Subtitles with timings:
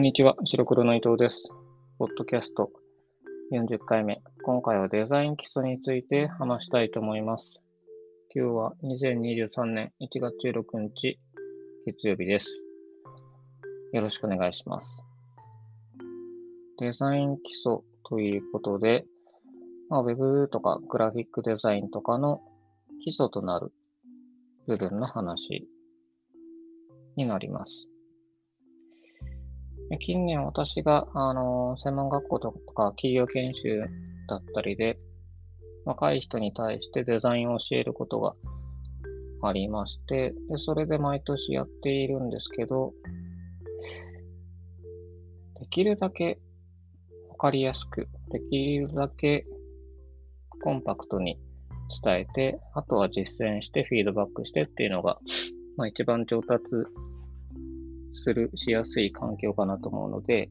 [0.00, 1.50] んにちは、白黒の伊藤です。
[1.98, 2.70] ポッドキャスト
[3.52, 4.22] 40回目。
[4.44, 7.62] 今回はデザイン基礎について話したいと思います。
[8.34, 11.18] 今日は2023年1月16日、
[11.84, 12.48] 月曜日です。
[13.92, 15.04] よろしくお願いします。
[16.78, 19.04] デザイン基礎ということで、
[19.90, 22.40] まあ、Web とかグラフィックデザインとかの
[23.04, 23.70] 基礎となる
[24.66, 25.68] 部分の話
[27.16, 27.89] になります。
[29.98, 33.80] 近年私が、あの、専門学校とか企業研修
[34.28, 34.98] だったりで、
[35.84, 38.34] 若い人に対してデザインを教えることが
[39.42, 42.92] ありまして、でそれで毎年やっているんですけど、
[45.58, 46.38] できるだけ
[47.28, 49.46] わかりやすく、できるだけ
[50.62, 51.38] コンパクトに
[52.04, 55.18] 伝えて、あとは実践してフィードバックしてっていうのが、
[55.76, 56.62] まあ、一番上達
[58.22, 60.50] する、しやすい環境かなと思うので、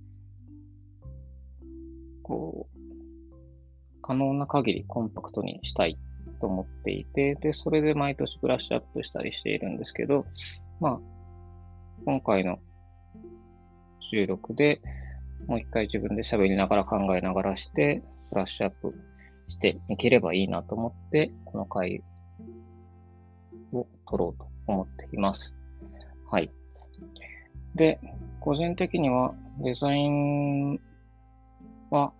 [2.23, 5.97] こう、可能な限りコンパクトにしたい
[6.41, 10.25] と思っていて、で、それで毎年ブラッシュアップしたりしているんですけど、
[10.79, 10.99] まあ、
[12.05, 12.59] 今回の
[14.11, 14.81] 収録で
[15.47, 18.93] もう一回自分で喋りながら考えながらして、ブラッシュアップ
[19.47, 22.03] していければいいなと思って、この回
[23.73, 25.53] を撮ろうと思っています。
[26.31, 26.51] はい。
[27.79, 27.97] で、
[28.41, 30.81] 個人的にはデザイン
[31.89, 32.11] は、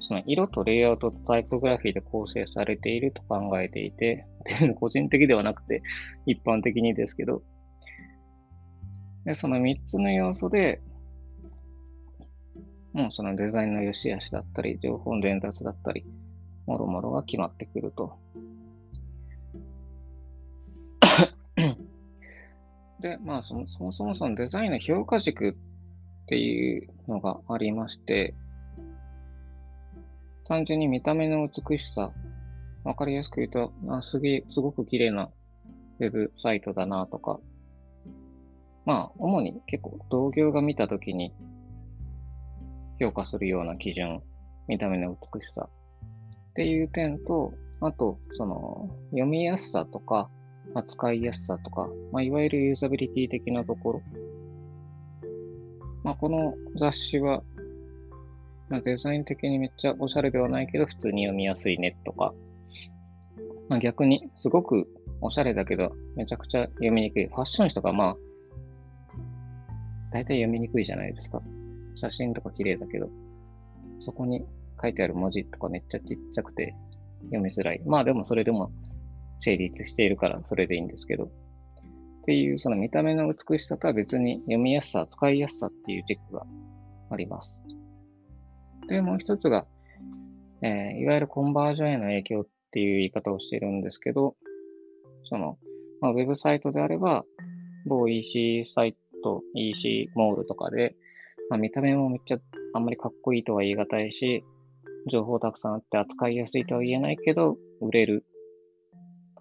[0.00, 4.26] その色とレイアウトとタイプグラフィーで構成されていると考えていて、
[4.78, 5.82] 個人的ではなくて
[6.26, 7.42] 一般的にですけど、
[9.24, 10.82] でその3つの要素で、
[12.92, 16.04] もうそのデザインの良し悪しだったり、情報の伝達だったり、
[16.66, 18.18] もろもろが決まってくると。
[23.02, 25.54] で、まあその、そもそもそのデザインの評価軸っ
[26.26, 28.34] ていうのがありまして、
[30.46, 32.12] 単純に見た目の美しさ、
[32.84, 35.30] わかりやすく言うと、あすげ、すごく綺麗な
[35.98, 37.40] ウェブサイトだなとか、
[38.84, 41.32] まあ、主に結構同業が見たときに
[43.00, 44.22] 評価するような基準、
[44.68, 50.30] 見た目の美しさっていう点と、あと、その、読みやすさとか、
[50.74, 54.02] 扱いやすさとか、まあ、いわゆるユーザビリティ的なところ。
[56.02, 57.42] まあ、この雑誌は、
[58.68, 62.32] まあ、デザイン的にめっちゃおしゃれではないけど、普通に読みやすいねとか、
[63.68, 64.88] まあ、逆にすごく
[65.20, 67.26] おしゃれだけど、めちゃくちゃ読みにくい。
[67.26, 68.16] ファッション誌とか、まあ、
[70.12, 71.40] 大体読みにくいじゃないですか。
[71.94, 73.08] 写真とか綺麗だけど、
[74.00, 74.44] そこに
[74.80, 76.74] 書いてある文字とかめっちゃちっちゃくて
[77.26, 77.80] 読みづらい。
[77.86, 78.72] まあでもそれでも
[79.42, 81.24] 成立しているからそれでいいんですけど。
[81.24, 86.46] っていう、その見た目の美しさとは別に読みやすさ、使いやすさっていうチェックが
[87.10, 87.52] あります。
[88.88, 89.66] で、もう一つが、
[90.62, 94.36] えー、いわゆるコンバージョンへの影響っていう言い方をしているんですけど、
[95.24, 95.58] その、
[96.00, 97.24] まあ、ウェブサイトであれば、
[97.86, 100.94] 某 EC サイト、EC モールとかで、
[101.50, 102.38] まあ、見た目もめっちゃ
[102.74, 104.44] あんまりかっこいいとは言い難いし、
[105.10, 108.24] 情報たくさんあって扱いやすいとは言えないけど、売れる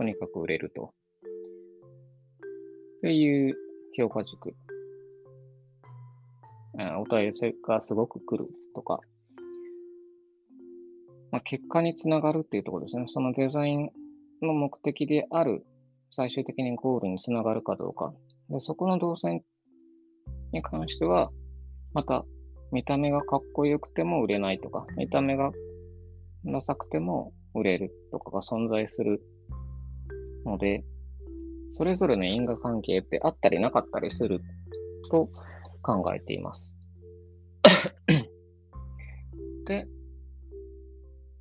[0.01, 0.95] とにかく売れると。
[2.97, 3.55] っていう
[3.95, 4.55] 評価軸。
[6.99, 8.99] お問い合わせがすごく来るとか、
[11.31, 13.03] まあ、結果につながるっていうところですね。
[13.09, 13.91] そのデザイン
[14.41, 15.63] の目的である
[16.15, 18.11] 最終的にゴールにつながるかどうか。
[18.49, 19.43] でそこの動線
[20.51, 21.29] に関しては、
[21.93, 22.25] また
[22.71, 25.51] 見た目がかっこよくても売れないとか、見た目が
[26.43, 29.21] ダサくても売れるとかが存在する
[30.45, 30.83] ので、
[31.73, 34.41] それぞれの因果関係ってあったりなかったりする
[35.09, 35.29] と
[35.81, 36.71] 考えています。
[39.65, 39.87] で、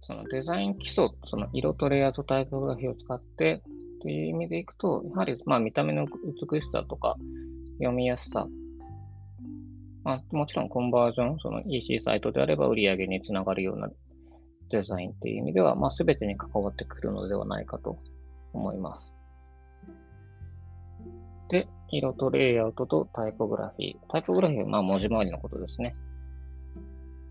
[0.02, 3.62] そのデザイン基礎、その色とレイヤーとタイポグラフィーを使って
[4.02, 7.16] という意味でいくと、やはりまあ見た目の美しさとか
[7.78, 8.48] 読みやすさ、
[10.04, 13.88] まあ、もちろんコンバージョン、その EC サイトであれば売り上げにつながるような
[14.70, 17.98] デザインっていう意味では、まあ、全てに関わってくるのではないかと
[18.52, 19.12] 思います。
[21.48, 23.96] で、色とレイアウトとタイポグラフィー。
[24.08, 25.94] タイポグラフィーはまあ文字回りのことですね。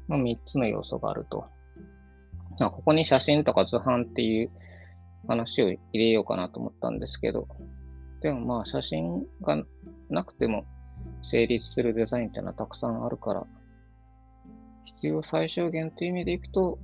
[0.08, 1.46] まあ、3つの要素があると。
[2.60, 4.52] まあ、ここに写真とか図版っていう
[5.28, 7.48] 話を入れようかなと思ったんですけど、
[8.22, 9.64] でもまあ写真が
[10.10, 10.66] なくても
[11.24, 13.46] 成立するデザインっていうのはたくさんあるから、
[14.86, 16.80] 必要最小限という意味でいくと、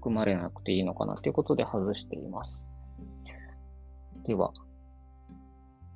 [0.00, 2.58] 含まれなくていいのかなということで外しています。
[4.28, 4.52] では、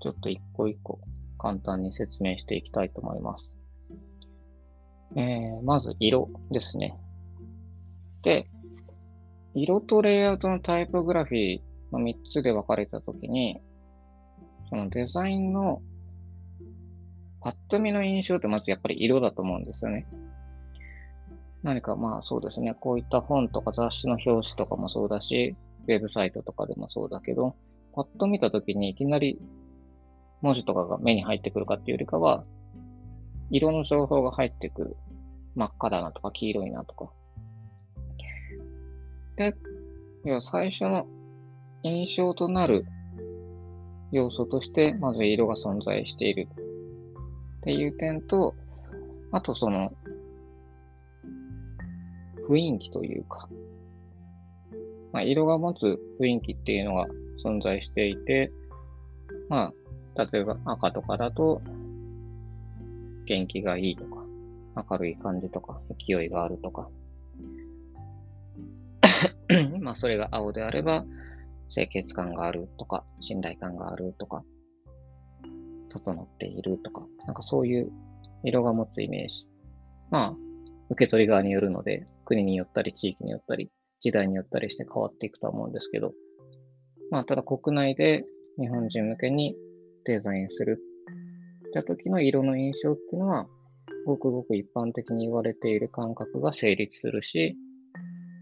[0.01, 0.99] ちょっと一個一個
[1.39, 3.47] 簡単に説明していきたいと思います。
[5.17, 6.99] えー、まず色ですね。
[8.23, 8.49] で、
[9.53, 11.61] 色とレイアウトのタイポグラフィー
[11.93, 13.61] の3つで分かれたときに、
[14.71, 15.83] そのデザインの
[17.43, 20.07] パッと見の印象ってまずやっぱり色だと思うんですよね。
[21.63, 25.55] 何かまあそうですね、こういった本とか雑誌の表紙とかもそうだし、
[25.87, 27.55] ウェブサイトとかでもそうだけど、
[27.95, 29.39] パッと見たときにいきなり
[30.43, 32.45] 文字とかが目に入ってくるかっていうよりかは、
[33.51, 34.97] 色の情報が入ってくる。
[35.55, 37.11] 真っ赤だなとか黄色いなとか。
[39.37, 39.55] で、
[40.25, 41.07] 要は最初の
[41.83, 42.87] 印象となる
[44.11, 46.49] 要素として、まず色が存在している
[47.59, 48.55] っていう点と、
[49.31, 49.93] あとその、
[52.49, 53.49] 雰囲気というか、
[55.13, 57.07] まあ、色が持つ雰囲気っていうのが
[57.45, 58.53] 存在していて、
[59.49, 59.73] ま
[60.17, 61.61] あ、例えば赤とかだと、
[63.27, 64.25] 元気がいいとか、
[64.91, 66.89] 明るい感じとか、勢いがあるとか。
[69.81, 71.05] まあ、それが青であれば、
[71.69, 74.45] 清潔感があるとか、信頼感があるとか、
[75.91, 77.93] 整っているとか、なんかそういう
[78.45, 79.47] 色が持つイメージ。
[80.11, 80.37] まあ、
[80.91, 86.13] 受け取り側によるので、国によったり、地域によったり、時代によったりして変わっていくとは思うんですけど、
[87.13, 88.25] まあ、ただ国内で
[88.59, 89.55] 日本人向けに
[90.07, 90.81] デザインする。
[91.69, 93.47] った時の色の印象っていうのは、
[94.07, 97.55] ごくごく一般的に言われている感覚が成立するし、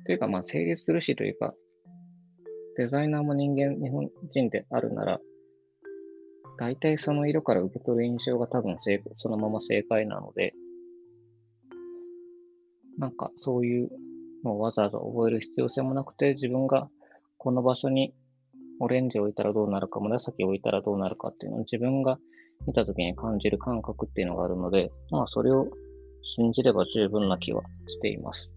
[0.07, 1.53] というか、まあ、成立するしというか、
[2.77, 5.21] デザイナーも人間、日本人であるなら、
[6.57, 8.77] 大体その色から受け取る印象が多分
[9.17, 10.55] そのまま正解なので、
[12.99, 13.91] なんかそういう
[14.45, 16.89] のをわざわざ覚える必要性もなくて、自分が
[17.37, 18.15] この場所に
[18.81, 22.19] オレンジ置いたらどうなるか、紫置いたらどうなるかっていうのを自分が
[22.67, 25.69] 見たときに感じる感覚っていうのがあるので、まあそれを
[26.23, 28.53] 信じれば十分な気はしています。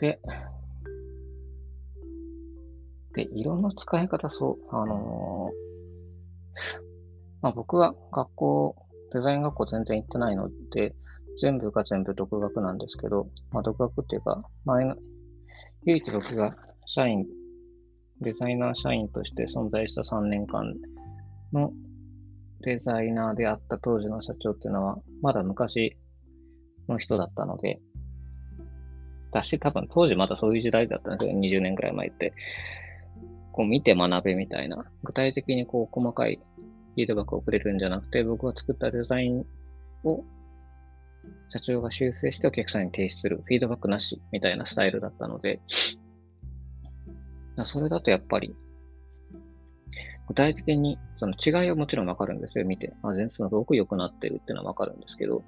[0.00, 0.20] で、
[3.14, 6.82] で、色の使い方、そう、あのー、
[7.40, 8.76] まあ僕は学校、
[9.12, 10.94] デザイン学校全然行ってないので、
[11.40, 14.96] 全部が全部独学なんですけど、まあ独学っていうか、前の、
[15.84, 17.26] 唯一僕が社員
[18.20, 20.74] デザイナー社員として存在した3年間
[21.52, 21.72] の
[22.60, 25.96] デザイナーであった当時の社長っていうのは、まだ昔
[26.88, 27.80] の人だったので、
[29.32, 31.38] だし多分当時まだそういう時代だったんですよ。
[31.38, 32.32] 20年くらい前って。
[33.50, 34.84] こう見て学べみたいな。
[35.02, 39.44] 具体的にこう細かいフィードバックをくれるんじゃなくて、僕が作ったデザイン
[40.04, 40.24] を
[41.48, 43.42] 社長が修正してお客さんに提出する。
[43.44, 45.60] フィードバックなしみたいなスタイルだったので、
[47.66, 48.54] それだとやっぱり、
[50.28, 52.92] 具体的に、その違いはもちろんわかるんですよ、見て。
[53.02, 55.42] あ、全然すごく良くなってるっていうのはわかるんですけど、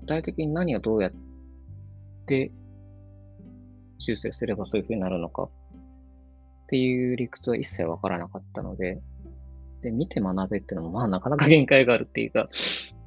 [0.00, 1.12] 具体的に何をどうやっ
[2.26, 2.50] て
[3.98, 5.50] 修正すればそういう風になるのかっ
[6.68, 9.00] ていう理屈は一切わからなかったので、
[9.82, 12.48] で、見て学べっていうのもまあなかなか限界があるっていうか、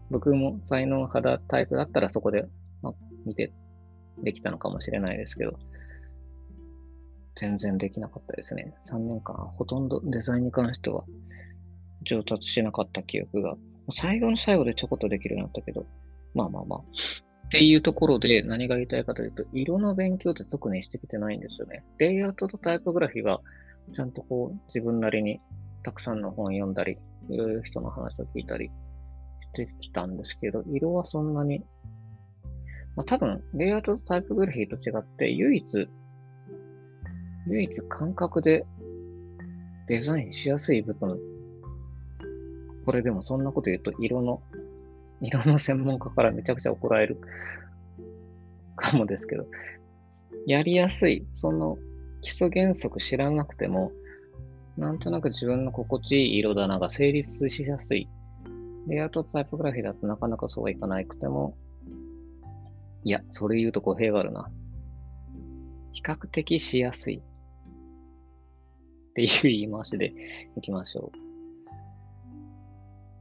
[0.10, 2.45] 僕も才能肌タイプだったらそこで、
[2.81, 2.94] まあ、
[3.25, 3.51] 見て
[4.24, 5.57] できたのかもしれないですけど、
[7.36, 8.74] 全然できなかったですね。
[8.90, 11.04] 3年間、ほとんどデザインに関しては
[12.04, 13.56] 上達しなかった記憶が、
[13.94, 15.86] 最後の最後でちょこっとできるようになったけど、
[16.33, 16.80] まあまあまあ。
[16.80, 16.83] っ
[17.50, 21.83] ていうところで何が言いたいかというと、色の勉強って特にしてきてないんですよね。
[22.00, 23.42] レイアウトとタイポグラフィーは、
[23.94, 25.40] ちゃんとこう自分なりに
[25.83, 26.98] たくさんの本読んだり、
[27.30, 28.71] いろいろ人の話を聞いたりし
[29.54, 31.64] てきたんですけど、色はそんなに、
[32.95, 35.90] まあ多分、レイアウトとタイポグラフィーと違って、唯一
[37.47, 38.66] 唯一感覚で
[39.87, 41.19] デザインしやすい部分。
[42.85, 44.42] これでもそんなこと言うと色の、
[45.21, 47.18] 色の専門家からめちゃくちゃ怒られる
[48.75, 49.45] かもですけど、
[50.45, 51.78] やりやすい、その
[52.21, 53.92] 基礎原則知らなくても、
[54.78, 58.09] なんとなく自分の心地いい色棚が成立しやすい。
[58.87, 61.56] レイアウトタイプグラフィーだとなかなかそうはいかなくても、
[63.04, 64.49] いや、それ言うと語弊があるな。
[65.92, 67.21] 比較的しやすい。
[69.16, 70.14] っていう言い回しで
[70.57, 71.18] いきましょう。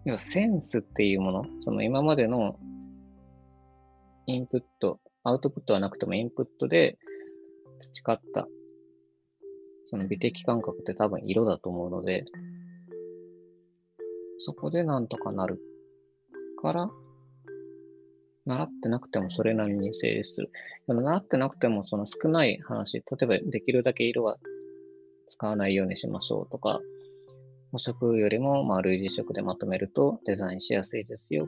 [0.07, 2.59] 要はセンスっていうもの、その今までの
[4.27, 6.99] インプット、アウトプットはなくてもインプットで
[7.81, 8.49] 培った
[9.87, 12.25] その美的感覚って多分色だと思うので、
[14.41, 15.61] そこでなんとかなる
[16.61, 16.91] から、
[18.47, 20.51] 習ってなくてもそれなりに成立する。
[20.89, 24.39] でも習ってなくてもその少ない話、例えばできるだけ色は
[25.29, 26.81] 使わないようにしましょうとか、
[27.73, 31.47] 補色よりもまあ類似色でまとめるとデザインしやすいですよ。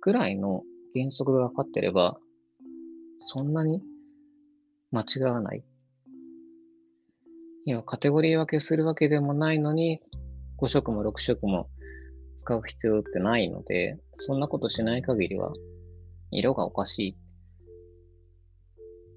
[0.00, 0.62] ぐらいの
[0.94, 2.18] 原則が分かってれば、
[3.18, 3.82] そんなに
[4.90, 5.64] 間違わない。
[7.66, 10.00] 要はカテゴリー分けするわけでもないのに、
[10.58, 11.68] 5色も6色も
[12.36, 15.52] 使う必要ってないので、そんなことしない限りは、
[16.30, 17.14] 色がおかしいっ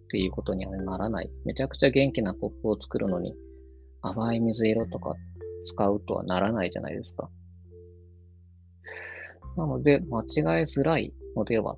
[0.09, 1.31] ていうことにはならない。
[1.45, 3.33] めちゃくちゃ元気なポップを作るのに、
[4.01, 5.15] 淡い水色とか
[5.63, 7.29] 使うとはならないじゃないですか。
[9.57, 11.77] なので、間違えづらいのでは、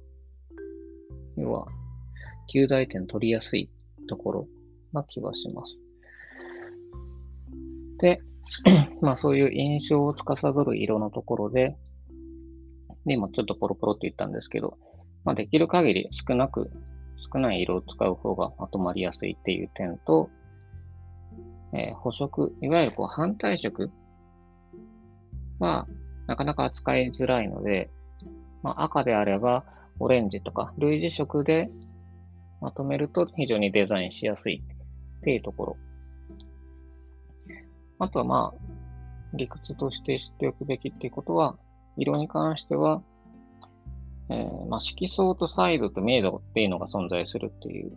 [1.37, 1.67] 要は、
[2.51, 3.69] 旧大点取りやすい
[4.07, 4.47] ところ
[4.91, 5.77] な気はします。
[7.99, 8.21] で、
[9.01, 11.75] まあそういう印象を司る色のところで、
[13.05, 14.77] で、今ちょっとポロポロって言ったんですけど、
[15.23, 16.69] まあできる限り少なく、
[17.33, 20.29] 少ない色を使う方がまとまりやすいっていう点と、
[21.73, 23.89] えー、補色、いわゆるこう反対色
[25.59, 25.87] は
[26.27, 27.89] なかなか扱いづらいので、
[28.61, 29.65] まあ、赤であれば
[29.99, 31.69] オレンジとか類似色で
[32.61, 34.63] まとめると非常にデザインしやすい
[35.19, 35.77] っていうところ。
[37.99, 38.63] あとはまあ、
[39.33, 41.57] 理屈として知っておくべきっていうことは、
[41.97, 43.01] 色に関しては、
[44.29, 47.91] えー、まあ、色相とサイドと明度っていうのが存在するっていう。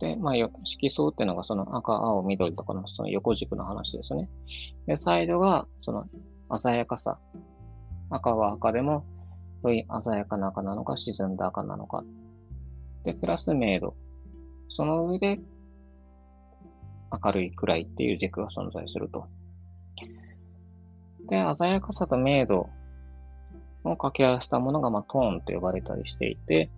[0.00, 0.50] で、まあ、色
[0.90, 4.28] 相っていうのがその赤、青、緑とかのその横軸の話ですね。
[4.86, 6.04] で、サイドがその
[6.62, 7.18] 鮮やかさ。
[8.10, 9.04] 赤は赤でも、
[9.64, 12.04] よいう鮮やかな赤なのか、沈んだ赤なのか。
[13.04, 13.94] で、プラス明度。
[14.68, 15.40] その上で、
[17.24, 19.26] 明るい暗いっていう軸が存在すると。
[21.28, 22.68] で、鮮やかさと明度
[23.84, 26.70] を掛け合わせたものが、まあ、トーンと呼ばれたりしていて、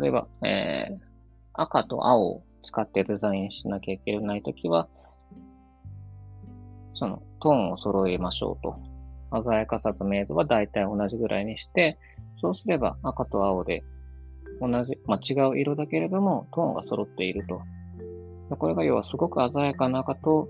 [0.00, 1.13] 例えば、えー、
[1.54, 4.88] 赤と青を使ってデザインしなきゃいけないときは、
[6.94, 8.78] そのトーンを揃えましょうと。
[9.42, 11.98] 鮮やかさと明度は大体同じぐらいにして、
[12.40, 13.82] そうすれば赤と青で
[14.60, 17.60] 同じ、まあ、違う色だけれどもトーンが揃っていると。
[18.56, 20.48] これが要はすごく鮮やかな赤と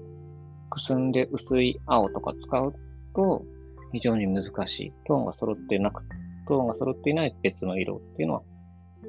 [0.69, 2.75] くすんで薄い青とか使う
[3.15, 3.45] と
[3.93, 4.93] 非常に難しい。
[5.07, 6.03] トーンが揃ってなく、
[6.49, 8.43] トーンが揃っていない別の色っていうのは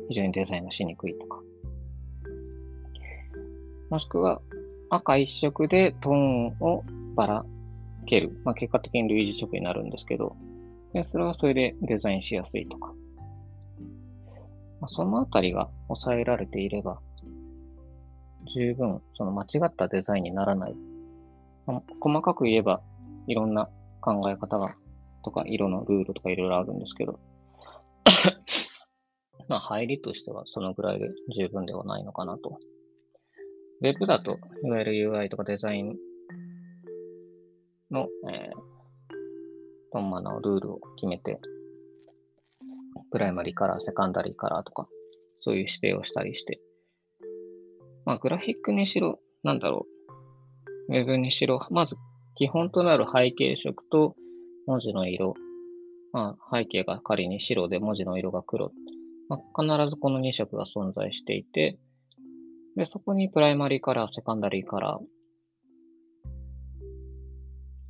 [0.10, 1.45] 非常にデザインがしにくいとか。
[3.96, 4.42] もしくは
[4.90, 6.84] 赤一色でトーンを
[7.16, 7.46] ばら
[8.06, 8.38] ける。
[8.44, 10.36] まあ、結果的に類似色になるんですけど、
[10.92, 12.94] でそれはそれでデザインしやすいとか。
[14.82, 17.00] まあ、そのあたりが抑えられていれば、
[18.54, 20.75] 十分その間違ったデザインにならない。
[21.66, 22.82] まあ、細かく言えば、
[23.28, 23.70] いろんな
[24.02, 24.75] 考え方が、
[25.24, 27.18] とか、色のルールとかいろいろあるんですけど、
[29.48, 32.60] まあ、入りとしてはそのぐらいで十分ではないのかなと。
[33.82, 35.96] ウェブだと、いわゆる UI とかデザイン
[37.91, 38.51] の、えー、
[39.91, 41.39] トンマナのルールを決めて、
[43.12, 44.88] プライマリーカラー、セカンダリーカラーとか、
[45.41, 46.60] そういう指定をしたりして、
[48.05, 49.86] まあ、グラフィックにしろ、なんだろ
[50.89, 51.96] う、ウェブにしろ、まず
[52.36, 54.15] 基本となる背景色と
[54.67, 55.34] 文字の色、
[56.13, 58.72] まあ、背景が仮に白で文字の色が黒、
[59.29, 61.77] まあ、必ずこの2色が存在していて、
[62.75, 65.15] で、そこにプライマリーカラー、セカンダリーカラー、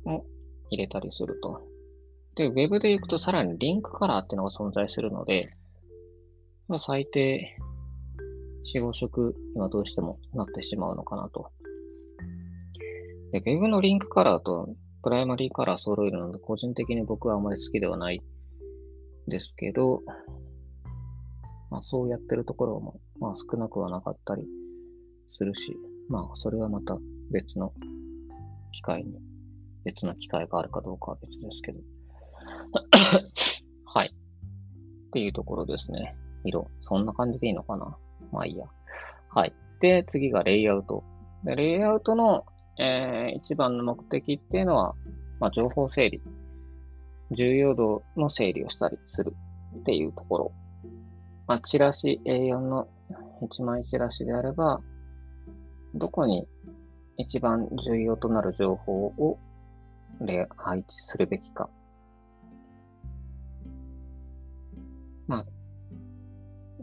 [0.08, 0.24] を
[0.70, 1.60] 入れたりすると。
[2.36, 5.50] で、Web で行くとさらにリンクカラーっていうのが存在するので、
[6.68, 7.56] まあ、最低
[8.74, 11.50] 4、5色にはどうしてもなってしまうのかなと。
[13.32, 14.68] で、Web のリンクカラーと
[15.02, 18.22] プライマリーカラー揃えるので、個人的に僕はあまり好きではない
[19.26, 20.02] ですけど、
[21.70, 24.44] まあ、そうやってるところも、まあ、少なくはなかったり
[25.36, 25.76] するし、
[26.08, 26.98] まあ、それはまた
[27.30, 27.72] 別の
[28.72, 29.26] 機会に
[29.86, 31.78] 別の機会があるかどうかは別ですけど。
[33.86, 34.08] はい。
[34.08, 36.16] っていうところですね。
[36.44, 36.68] 色。
[36.80, 37.96] そんな感じでいいのかな？
[38.32, 38.66] まあいいや。
[39.30, 39.54] はい。
[39.80, 41.04] で、次がレイアウト。
[41.44, 42.44] でレイアウトの、
[42.80, 44.94] えー、一番の目的っていうのは、
[45.38, 46.20] まあ、情報整理。
[47.30, 49.36] 重要度の整理をしたりする
[49.78, 50.52] っていうところ。
[51.46, 52.88] まあ、チラシ A4 の
[53.40, 54.80] 1枚チラシであれば、
[55.96, 56.46] どこに
[57.16, 59.38] 一番重要となる情報を
[60.20, 61.68] で配置するべきか。
[65.26, 65.44] まあ、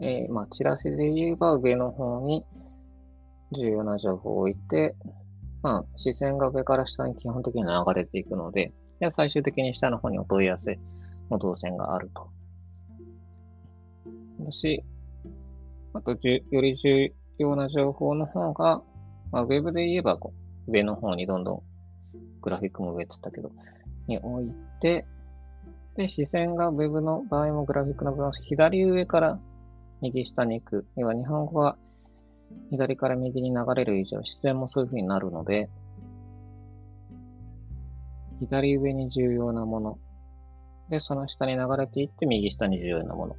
[0.00, 2.44] えー、まあ、チラシで言えば上の方に
[3.52, 4.94] 重要な情報を置いて、
[5.62, 10.78] まあ、視線が上から下に基本的に流れていくので、で最終的に下の方にお問い合わせ
[11.30, 12.28] の動線があると。
[14.40, 14.84] だし、
[15.94, 18.82] あとじゅより重要な情報の方が、
[19.34, 20.32] まあ、ウェブで言えばこ
[20.68, 21.62] う上の方にどんどん
[22.40, 23.50] グラフィックも上って言ったけど、
[24.06, 25.04] に置いて、
[25.96, 29.40] で、視線が Web の場合もグラフィックの場合も左上から
[30.02, 30.86] 右下に行く。
[30.96, 31.76] 要は日本語が
[32.70, 35.68] 左から右に流れる以上、視線もそういう風になるので、
[38.38, 39.98] 左上に重要なもの。
[40.90, 43.36] で、その下に流れていって右下に重要なもの。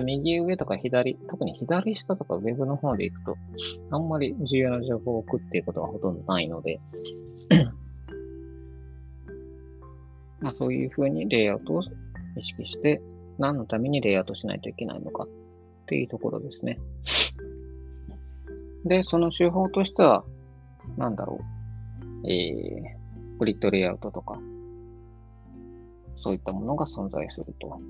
[0.00, 3.36] 右上とか左、特に左下とか Web の方で行くと、
[3.90, 6.80] あんまり重要な情報を置くっていうことはほとんどないので、
[10.40, 11.84] まあそういう風にレイアウトを意
[12.42, 13.02] 識して、
[13.38, 15.28] 何のためにレイアウトしないといけないのかっ
[15.86, 16.78] ていうところですね。
[18.84, 20.24] で、その手法としては、
[20.96, 22.28] なんだろう。
[22.28, 24.38] えー、グリッドレイアウトとか、
[26.22, 27.80] そういったものが存在すると。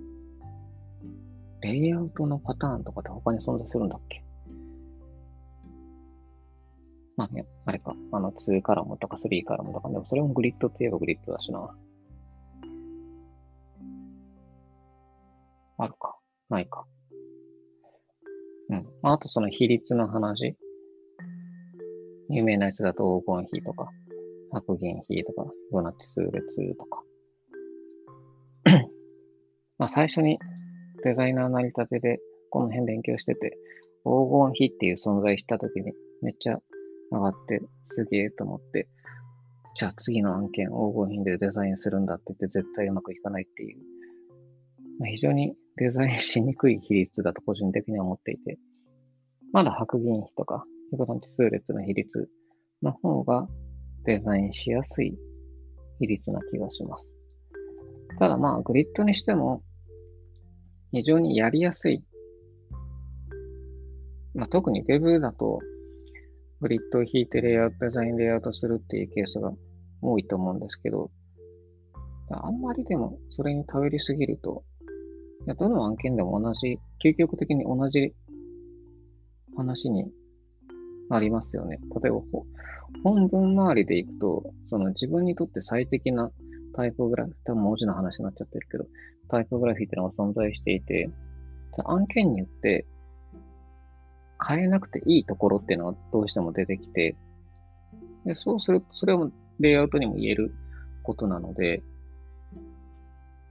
[1.65, 4.23] レイアウトのパターンとかって他に存在するんだっけ？
[7.17, 11.75] まあね、あれか、あの2カラムとか3カラムとか、でもそれもグリッドって言えばグリッドだしな。
[15.79, 16.19] あるか、
[16.51, 16.85] ないか。
[18.69, 18.87] うん。
[19.03, 20.57] あとその比率の話。
[22.29, 23.89] 有名なやつだと黄金比とか、
[24.51, 27.03] 白銀比とか、フィボナッチ数列とか。
[29.79, 30.39] まあ最初に
[31.05, 32.19] デザイナー成り立てで
[32.51, 33.59] この辺勉強してて、
[34.05, 35.93] 黄金比っていう存在した時に
[36.23, 36.59] めっちゃ
[37.13, 37.61] 上がって
[37.95, 38.89] すげえと思って、
[39.77, 40.73] じゃあ次の案件黄
[41.09, 43.79] 金比でデザインするんだって言って絶対うまくいかないっていう、
[44.99, 48.59] まあ、非常にデザインしにくい比率だと個人的には思っていて、
[49.53, 52.29] まだ白銀比とかフィボナッチ数列の比率
[52.83, 53.47] の方が
[54.05, 55.19] デザインしやすい
[55.99, 57.05] 比率な気がします。
[58.19, 59.63] ただまあ、グリッドにしても、
[60.95, 62.05] 非常にやりやすい。
[64.33, 65.59] まあ、特に Web だと、
[66.61, 69.53] グリッドを引いてレイアウト、デザインレイアウトするっていうケースが
[70.01, 71.11] 多いと思うんですけど、
[72.31, 74.63] あんまりでもそれに頼りすぎると、
[75.47, 78.15] いやどの案件でも同じ、究極的に同じ
[79.57, 80.05] 話に
[81.11, 81.81] ありますよね。
[82.03, 82.21] 例えば、
[83.03, 86.31] 本文周りでいくと、その自分にとって最適な
[86.75, 88.87] タイポグラフィ、多分文字の話になっちゃってるけど、
[89.29, 91.09] タイポグラフィーっていうのが存在していて、
[91.85, 92.87] 案件によって
[94.47, 97.17] 変えなくていいところっていうのがどうしても出てきて、
[98.25, 100.55] でそうすると、それもレイアウトにも言える
[101.03, 101.83] ことなので、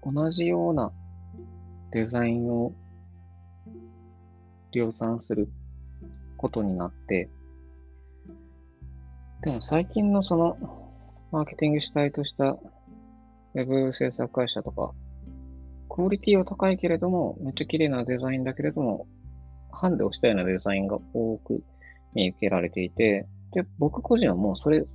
[0.03, 0.91] 同じような
[1.91, 2.73] デザインを
[4.71, 5.47] 量産する
[6.37, 7.29] ことになって、
[9.43, 10.57] でも最近のその、
[11.31, 12.57] マーケティング主体とした
[13.55, 14.93] ウェブ制作会社とか、
[15.89, 19.07] クオリティは高いけれども、めっちゃ綺麗なデザインだけれども、
[19.71, 21.63] ハンデをしたようなデザインが多く
[22.13, 24.85] 見受けられていて、で、僕個人はもうそれ、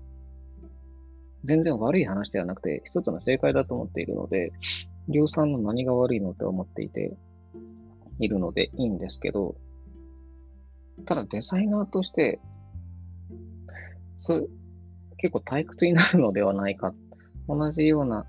[1.45, 4.53] 全然悪い話ではなくて、一つの正解だと思っているので、
[5.09, 7.17] 量産の何が悪いのって思っていて、
[8.21, 9.55] いるのでいいんですけど、
[11.07, 12.41] ただデザイナーとして
[14.21, 14.47] それ、
[15.17, 16.93] 結構退屈になるのではないか。
[17.49, 18.27] 同じような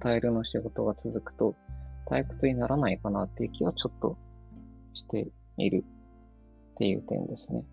[0.00, 1.54] タイルの仕事が続くと
[2.08, 4.16] 退屈にならないかなっていう気はちょっと
[4.94, 5.84] している
[6.74, 7.64] っていう点ですね。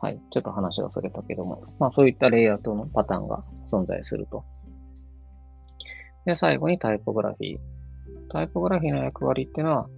[0.00, 0.20] はい。
[0.32, 4.44] ちょっと話がそれたけども、まあそういったレイアウトのパターンが存在すると。
[6.24, 7.58] で、最後にタイポグラフィー。
[8.30, 9.88] タイポグラフィーの役割っていうのは、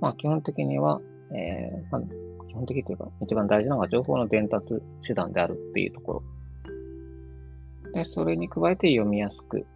[0.00, 1.00] まあ基本的には、
[1.32, 2.02] えーまあ、
[2.56, 4.66] 本的というか、一番大事なのが情報の伝達
[5.06, 6.22] 手段であるっていうところ。
[7.92, 9.66] で、それに加えて読みやすく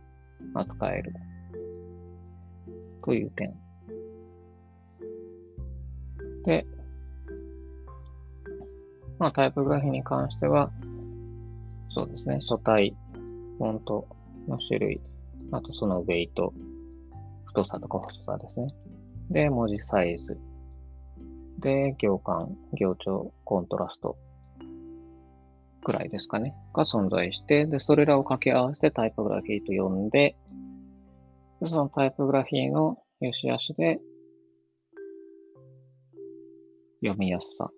[0.55, 1.13] 扱える
[3.05, 3.55] という点。
[6.45, 6.67] で、
[9.19, 10.71] まあ、タイプグラフィに関しては、
[11.91, 12.97] そうですね、書体、
[13.59, 14.07] フォント
[14.49, 15.01] の種類、
[15.53, 16.53] あとそのウェイト、
[17.47, 18.73] 太さとか細さですね。
[19.31, 20.39] で、文字サイズ、
[21.59, 24.17] で、行間、行長、コントラスト
[25.81, 30.37] くらいですかね、が存在して、で、それらを掛け合わせてタイポグラフィーと呼んで、
[31.61, 34.01] でそのタイポグラフィーの良し悪しで、
[37.03, 37.71] 読みやすさ、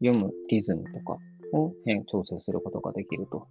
[0.00, 1.18] 読むリズムとか
[1.52, 3.46] を変調整することができると。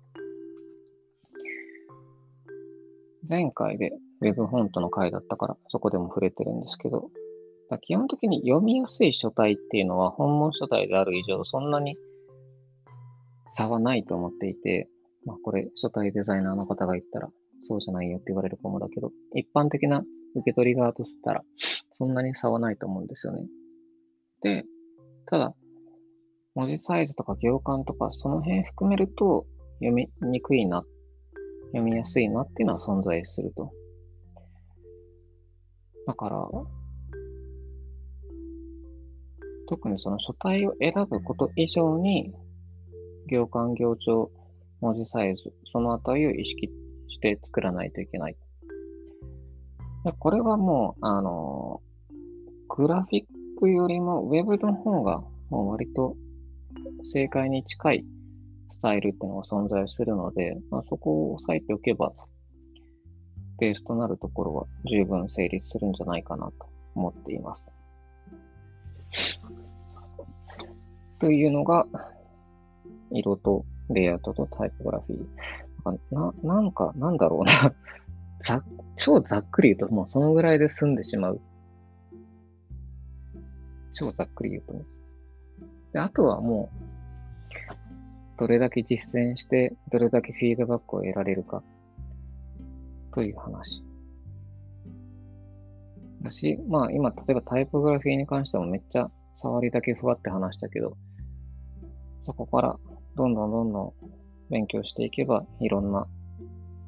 [3.30, 7.10] 前回で Web フォントの回だったから、そこでも触れてるんですけど、
[7.84, 11.95] 基本的に読みやすい書体っていうのは本文書体である以上、そんなに
[13.56, 14.88] 差はないと思っていて、
[15.26, 17.30] まあこれ書体デザイナーの方が言ったら
[17.68, 20.04] そうじゃないよって言われるかもだけど、一般的な
[20.36, 21.44] 受け取り側としたら
[21.98, 23.46] そんなに差はないと思うんですよね。
[24.42, 24.66] で、
[25.28, 25.56] ただ、
[26.56, 30.84] 文字サイズとか行間とかその辺含めると読みにくいな、
[31.68, 33.72] 読みやすいなっていうのは存在すると。
[36.08, 36.50] だから、
[39.70, 42.34] 特にその書体を選ぶこと以上に、
[43.28, 44.32] 行間、行長、
[44.82, 46.70] 文字サイズ、そのあたりを意識
[47.08, 48.36] して作らないといけない。
[50.20, 51.82] これはもう、あの、
[52.70, 53.26] グラフィッ
[53.60, 56.16] クよりも Web の方がもう割と
[57.14, 58.06] 正解に近い
[58.74, 62.12] スタイルっていうのが存在するので、まあ、そこを押さえておけば、
[63.60, 66.54] ベースとなるところは十分成立するんじゃないかなと
[66.96, 67.64] 思っています。
[71.20, 71.86] というのが、
[73.12, 76.15] 色とレイアウトとタイポグラフィー。
[76.15, 77.74] な、なんか、なんだろうな
[78.43, 78.63] ざ、
[78.95, 81.41] 超ざっくり言うともうそのぐらいで済んでしまう。
[83.93, 84.84] 超ざっくり言うとね。
[85.93, 86.69] で、あとはも
[88.38, 91.63] う、どれだけ実践して、どれだけフィードバックを得られるか、
[93.13, 93.84] という話。
[96.21, 99.10] だし、まあ今、例えばタイポグラフィーに関してもめっちゃ
[99.41, 100.97] 触りだけふわって話したけど、
[102.26, 102.80] そこから
[103.15, 103.93] どんどんどんどん
[104.50, 106.08] 勉強していけば、いろんな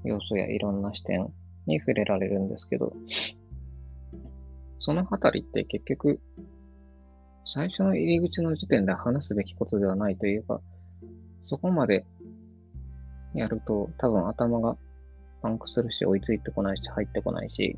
[0.04, 1.32] 要素やいろんな視点
[1.66, 2.94] に触れられるんですけど、
[4.80, 6.20] そのあたりって結局、
[7.46, 10.62] 最初の入り口の時点で話すべきことではないというか、
[11.46, 12.06] そこまで
[13.34, 14.78] やると多分頭が
[15.42, 17.78] パンクするし、追いついてこないし、入ってこないし、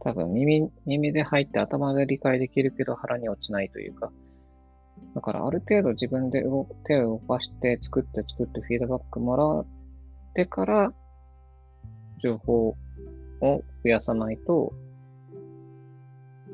[0.00, 4.12] 多分耳、耳で入って頭で理解できるけど腹に落ちないというか、
[5.14, 9.66] だからある程度自分で動手を動かして作って作ってフィードバックもらっ
[10.34, 10.92] てから
[12.22, 12.76] 情報を
[13.40, 14.72] 増やさないと、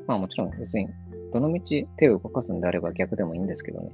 [0.07, 0.87] まあもちろん別に
[1.33, 3.91] どのみち手を動かすんであれば逆でもいいんですけどね。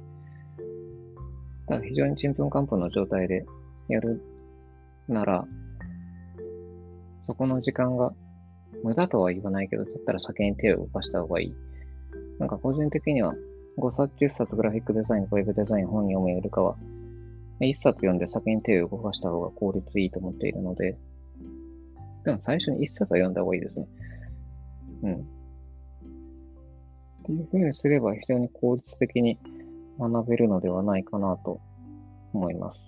[1.66, 3.46] だから非常にちんぷんかんぷんの状態で
[3.88, 4.22] やる
[5.08, 5.44] なら、
[7.20, 8.12] そこの時間が
[8.82, 11.54] 無駄とは言わないけど、だったら先に手を動かした方がいい。
[12.38, 13.34] なんか個人的には
[13.78, 16.76] 5冊、10冊グラフィックデザイン、ウェブデザイン本読むよりかは、
[17.60, 20.96] 1冊読んで先に手を動かした方が効率いいと思っているので、
[22.24, 23.86] でも最初に1冊は読んだ方がいいですね。
[25.02, 25.14] うん。
[25.14, 25.18] っ
[27.24, 29.38] ていうふうにすれば非常に効率的に
[29.98, 31.60] 学べるのではないかなと
[32.32, 32.80] 思います。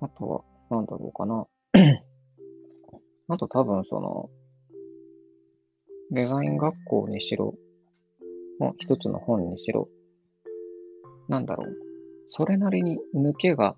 [0.00, 1.46] あとは、なんだろうかな。
[3.28, 4.30] あと多分その、
[6.12, 7.54] デザイン学校にしろ、
[8.58, 9.88] もう一つの本にしろ、
[11.26, 11.74] なんだろう。
[12.28, 13.76] それなりに抜けが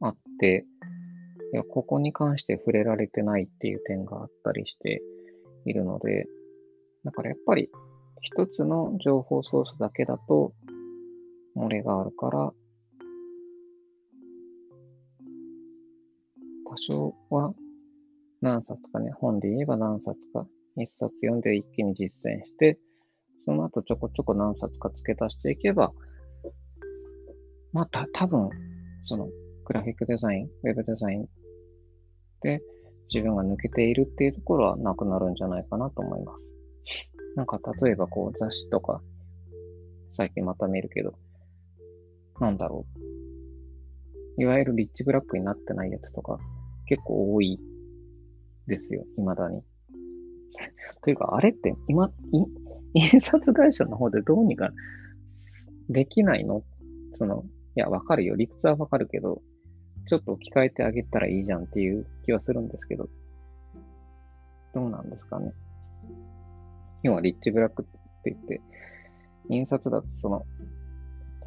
[0.00, 0.64] あって、
[1.52, 5.02] いや、ここに関して触れられてないっていう点があったりして
[5.64, 6.28] いるので、
[7.02, 7.70] だからやっぱり
[8.20, 10.52] 一つの情報ソースだけだと
[11.56, 12.52] 漏れがあるから、
[16.64, 17.52] 多少は
[18.40, 22.78] 何冊かね、本で言えば何冊か一冊読んで一気に実践して、
[23.44, 25.92] その後ちょこちょこ何冊か付け足していけば、
[27.72, 28.50] ま、た、多分
[29.06, 29.28] その、
[29.64, 31.28] グラフィックデザイン、ウェブデザイン
[32.40, 32.60] で
[33.12, 36.52] 自分が抜けているっていうところはなくなるんじゃないかなと思います。
[37.36, 39.00] なんか、例えばこう雑誌とか、
[40.16, 41.14] 最近また見るけど、
[42.40, 42.86] なんだろ
[44.38, 44.42] う。
[44.42, 46.38] いわゆるリッチブラックになってないやつとか、
[46.86, 47.60] 結構多い
[48.66, 49.62] ですよ、未だに。
[51.02, 52.10] というか、あれって今、
[52.94, 54.70] 印刷会社の方でどうにか
[55.88, 56.62] できないの？
[57.14, 57.44] その、
[57.76, 58.36] いや、わかるよ。
[58.36, 59.42] 理屈はわかるけど、
[60.08, 63.08] ちょっと置き換えてあげたらいいじゃんっていう気はするんですけど、
[64.74, 65.52] どうなんですかね？
[67.02, 68.60] 要はリッチブラックって言って、
[69.48, 70.42] 印刷だとその、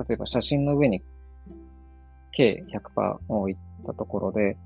[0.08, 1.04] 例えば写真の上に
[2.32, 2.64] 計
[2.98, 4.58] 100%を置いたところで、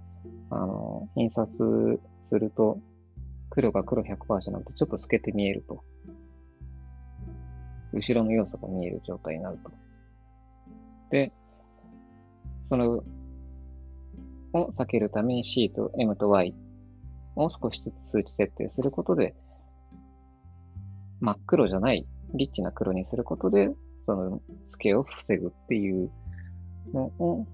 [0.50, 2.80] あの、印刷すると
[3.54, 5.84] 黒が黒100%じゃなくて、ちょっと透けて見えると。
[7.94, 9.72] 後ろの要素が見える状態になると。
[11.12, 11.32] で、
[12.70, 13.04] その、
[14.54, 16.56] を避けるために C と M と Y
[17.36, 19.36] を少しずつ数値設定することで、
[21.20, 23.70] 真っ黒じゃない、リッチな黒にすることで、
[24.08, 26.12] その透けを防ぐっていう
[26.92, 27.46] のを、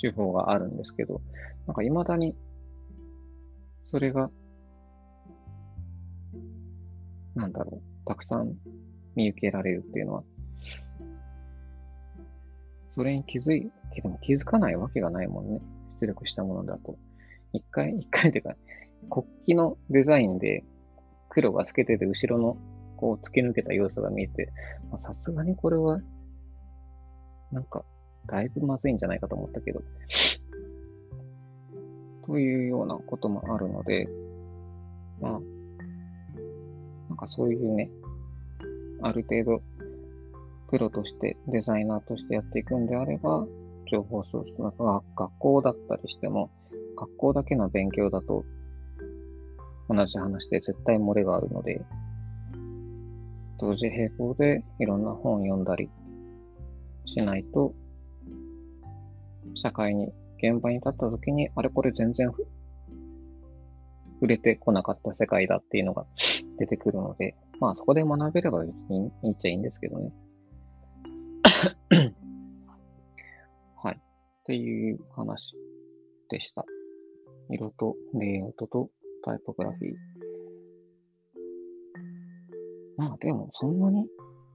[0.00, 1.20] 手法があるんですけど、
[1.66, 2.36] なんか未だに
[3.92, 4.30] それが、
[7.34, 8.54] なんだろう、たくさん
[9.14, 10.22] 見受けられるっていうのは、
[12.88, 15.60] それに気づい、けども気づかないわけがないもんね。
[16.00, 16.96] 出力したものだと。
[17.52, 18.56] 一回、一回っていうか、
[19.10, 20.64] 国旗のデザインで
[21.28, 22.56] 黒が透けてて後ろの
[22.96, 24.50] こう突き抜けた要素が見えて、
[25.02, 26.00] さすがにこれは、
[27.50, 27.84] なんか、
[28.26, 29.82] だいぶまずいんじゃないかと思ったけど、
[32.26, 34.08] というようなこともあるので、
[35.20, 35.32] まあ、
[37.08, 37.90] なんかそういうね、
[39.02, 39.62] ある程度、
[40.70, 43.46] プロとしてデザイナーとしてやっていくんであれば、
[43.90, 46.50] 情報ソース、なんか学校だったりしても、
[46.96, 48.44] 学校だけの勉強だと、
[49.88, 51.84] 同じ話で絶対漏れがあるので、
[53.58, 55.90] 同時並行でいろんな本を読んだり
[57.06, 57.74] しないと、
[59.54, 62.30] 社会に、現場に立った時に、あれこれ全然
[64.14, 66.04] 触れてこなかった世界だっていうのが
[66.58, 70.12] 出てくるので、まあそこで学べれば別にいいっちゃいいんですけどね。
[73.76, 73.94] はい。
[73.94, 74.00] っ
[74.44, 75.56] ていう話
[76.28, 76.64] でした。
[77.48, 78.90] 色とレイアウトと
[79.24, 79.94] タイポグラフィー。
[82.96, 84.08] まあでもそんなに、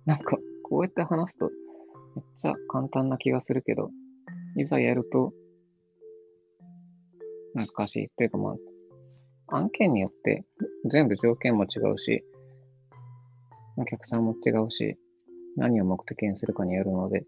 [0.05, 1.49] なんかこうやって話すと
[2.15, 3.91] めっちゃ簡単な気がするけど、
[4.57, 5.33] いざやると
[7.57, 8.05] 難しい。
[8.05, 8.55] っていうかま
[9.49, 10.45] あ、案件によって
[10.91, 12.23] 全部条件も違うし、
[13.77, 14.97] お客さんも違うし、
[15.55, 17.25] 何を目的にするかによるので、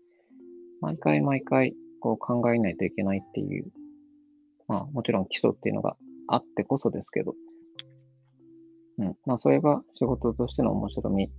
[0.81, 3.71] 毎回毎回こう考えないといけないっていう、
[4.67, 7.33] まあもちろん基礎っていうのがあってこそですけど、
[8.99, 9.15] うん。
[9.25, 11.31] まあそれが仕事としての面白み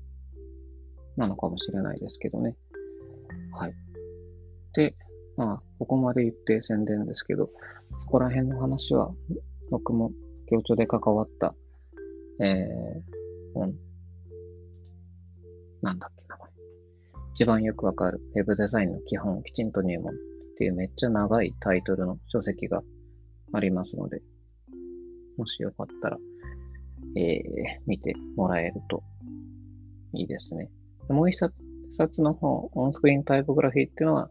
[1.17, 2.57] なのかもしれないですけどね。
[3.53, 3.75] はい。
[4.75, 4.97] で、
[5.41, 7.49] まあ、ここまで言って宣伝ですけど、
[8.03, 9.11] そこら辺の話は、
[9.71, 10.13] 僕も
[10.51, 11.55] 協調で関わった、
[12.45, 13.75] えー、本、
[15.81, 16.51] なんだっけ、名前。
[17.37, 20.17] 一番よくわかる Web デザインの基本をきちんと入門っ
[20.59, 22.83] ていうめっちゃ長いタイトルの書籍が
[23.55, 24.21] ありますので、
[25.39, 26.19] もしよかったら、
[27.17, 27.43] えー、
[27.87, 29.03] 見てもらえると
[30.13, 30.69] いいですね。
[31.09, 31.39] もう一
[31.97, 34.31] 冊の方、オンスクリーンタイポグラフィーっていうのは、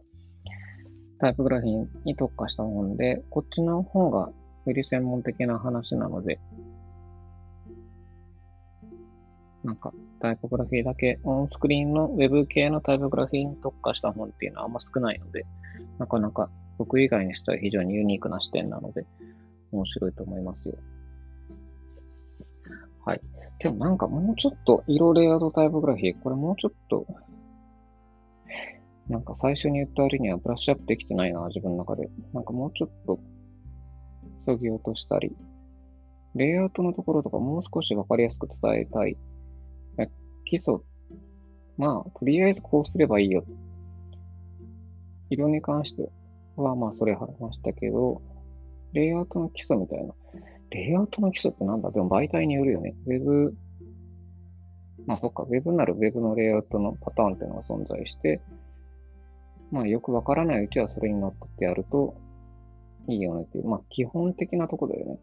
[1.20, 4.30] タイポグラフィーに特化した本で、こっちの方が
[4.64, 6.40] より専門的な話なので、
[9.62, 15.44] なんか、タイポグラフィーだけ、オンスクリーンの Web 系のタイポグラフィーに特化した本っていうのはあんま少ないので、
[15.98, 19.04] なかなか僕以外にしては非常にユニークな視点なので、
[19.72, 20.78] 面白いと思いますよ。
[23.04, 23.20] はい。
[23.58, 27.06] でもなんかもうちょっと色レイアウトタイポグラフィー、これもうちょっと、
[29.10, 32.08] なんか最初に言った割にはブラッシュアップできてないな、自分の中で。
[32.32, 33.18] なんかもうちょっと、
[34.46, 35.36] 削ぎ落としたり、
[36.36, 39.16] レイアウトのところとかもう少しわかりやすく伝えたい。
[40.44, 40.76] 基礎、
[41.76, 43.44] まあ、とりあえずこうすればいいよ。
[45.28, 46.08] 色に関して
[46.56, 48.22] は、まあ、それ話したけど、
[48.92, 50.14] レイアウトの基礎みたいな。
[50.70, 51.90] レイアウトの基礎ってなんだ？
[51.90, 52.94] でも媒体によるよね。
[53.06, 53.56] ウェブ、
[55.06, 58.40] まあそっか、ウェブならウェブのレイアウトのパターンっていうのが存在して、
[59.70, 62.16] まあよくわからないうちはそれに乗ってやると
[63.08, 65.18] いいよねっていう、まあ基本的なところだよね。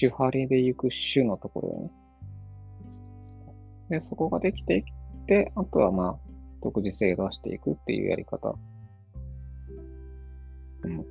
[0.00, 1.90] 主張りで行く主のところだよね。
[3.90, 4.84] で、そこができていっ
[5.26, 6.16] て、あとはまあ、
[6.62, 8.54] 独自性出していくっていうやり方。
[10.82, 10.98] うん。
[10.98, 11.04] だ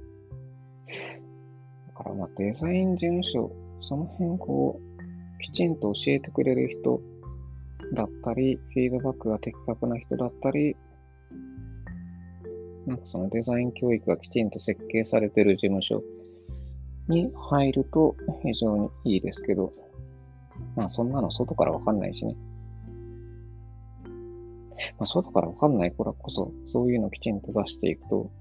[1.96, 7.02] からまあ、デザイン事務所、その辺こう、きちんと教えてくれる人
[7.94, 10.76] だったり、フィードバックが的確な人だったり、
[12.88, 16.02] なんかそのデザイン教育がきちんと設計されてる事務所
[17.10, 19.74] に入ると非常にいいですけど、
[20.76, 22.36] まあそんなの外からわかんないしね。
[24.98, 28.32] まあ外からわかんないからこそ、そういうのきちんと出していくと、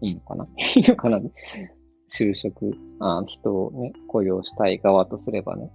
[0.00, 0.46] いいのかな？
[0.56, 1.20] いいのかな？
[2.10, 5.70] 就職、あ人をね、雇用したい側とすればね。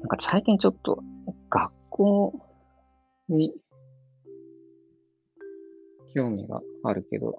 [0.00, 1.02] なんか最近ちょっと
[1.50, 2.32] 学校
[3.28, 3.52] に
[6.14, 7.38] 興味があるけど、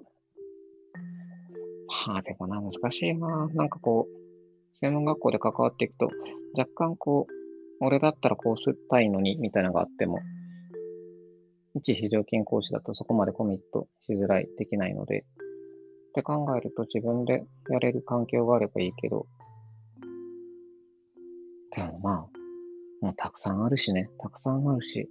[2.07, 3.47] まあでもな、難しいな。
[3.53, 6.09] なんかこう、専門学校で関わっていくと、
[6.57, 10.19] 若干こう、俺だったらこうしたいのに、みたいなのがあっても、
[11.75, 15.25] 一非常勤講師だとそこまでコミットしづらい、できないので、
[16.09, 19.25] って考えると自分でやれる環境があればいいけど、
[21.75, 22.40] でもまあ、
[23.01, 25.09] もうたくさんあるしね、たくさんあるし、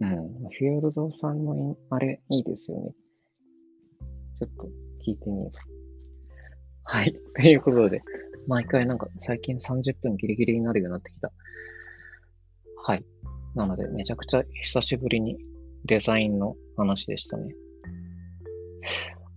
[0.00, 2.92] うん、フィールドさんのあれ、いいですよね。
[4.38, 4.68] ちょっと
[5.04, 5.50] 聞いてみよう。
[6.84, 7.12] はい。
[7.34, 8.02] ということで、
[8.46, 11.32] 毎回なんか最近30分ギリギリになるようになってきた。
[12.76, 13.04] はい。
[13.54, 15.36] なので、めちゃくちゃ久しぶりに
[15.84, 17.54] デザインの話でしたね。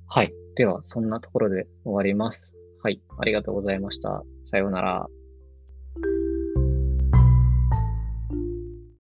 [0.08, 0.34] はい。
[0.56, 2.52] では、そんなところで終わります。
[2.84, 3.02] はい。
[3.20, 4.24] ありがとうございました。
[4.52, 5.21] さようなら。